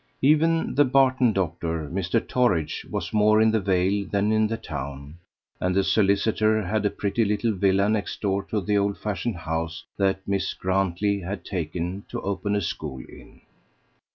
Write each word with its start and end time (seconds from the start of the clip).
Even 0.23 0.73
the 0.73 0.83
Barton 0.83 1.31
doctor, 1.31 1.87
Mr. 1.87 2.19
Torridge, 2.19 2.85
was 2.89 3.13
more 3.13 3.39
in 3.39 3.51
the 3.51 3.59
vale 3.59 4.03
than 4.07 4.31
in 4.31 4.47
the 4.47 4.57
town; 4.57 5.19
and 5.59 5.75
the 5.75 5.83
solicitor 5.83 6.63
had 6.63 6.83
a 6.87 6.89
pretty 6.89 7.23
little 7.23 7.51
villa 7.53 7.87
next 7.87 8.19
door 8.19 8.41
to 8.45 8.61
the 8.61 8.79
old 8.79 8.97
fashioned 8.97 9.35
house 9.37 9.85
that 9.97 10.27
Miss 10.27 10.55
Grantley 10.55 11.19
had 11.19 11.45
taken 11.45 12.03
to 12.09 12.19
open 12.21 12.55
a 12.55 12.61
school 12.61 13.05
in. 13.07 13.41